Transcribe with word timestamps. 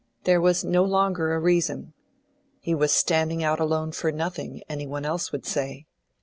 There 0.23 0.41
was 0.41 0.63
no 0.63 0.83
longer 0.83 1.31
a 1.31 1.39
reason. 1.39 1.93
He 2.59 2.73
was 2.73 2.91
standing 2.91 3.43
out 3.43 3.59
alone 3.59 3.91
for 3.91 4.11
nothing, 4.11 4.63
any 4.67 4.87
one 4.87 5.05
else 5.05 5.31
would 5.31 5.45
say. 5.45 5.85